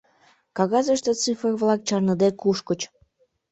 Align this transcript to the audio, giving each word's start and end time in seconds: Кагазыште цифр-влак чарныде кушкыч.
Кагазыште 0.57 1.11
цифр-влак 1.21 1.79
чарныде 1.87 2.29
кушкыч. 2.41 2.81